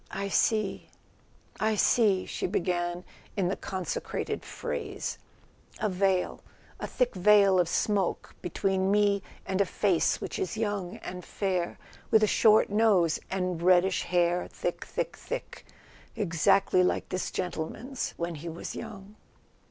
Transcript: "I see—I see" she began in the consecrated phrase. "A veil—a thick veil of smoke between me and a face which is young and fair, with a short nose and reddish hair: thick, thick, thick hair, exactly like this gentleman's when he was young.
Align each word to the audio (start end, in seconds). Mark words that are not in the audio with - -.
"I 0.09 0.29
see—I 1.59 1.75
see" 1.75 2.25
she 2.25 2.47
began 2.47 3.03
in 3.37 3.49
the 3.49 3.55
consecrated 3.55 4.43
phrase. 4.43 5.19
"A 5.77 5.89
veil—a 5.89 6.87
thick 6.87 7.13
veil 7.13 7.59
of 7.59 7.69
smoke 7.69 8.33
between 8.41 8.89
me 8.89 9.21
and 9.45 9.61
a 9.61 9.65
face 9.67 10.19
which 10.19 10.39
is 10.39 10.57
young 10.57 10.97
and 11.03 11.23
fair, 11.23 11.77
with 12.09 12.23
a 12.23 12.25
short 12.25 12.71
nose 12.71 13.19
and 13.29 13.61
reddish 13.61 14.01
hair: 14.01 14.47
thick, 14.47 14.85
thick, 14.85 15.15
thick 15.15 15.67
hair, 16.15 16.23
exactly 16.23 16.81
like 16.83 17.09
this 17.09 17.29
gentleman's 17.29 18.15
when 18.17 18.33
he 18.33 18.49
was 18.49 18.75
young. 18.75 19.17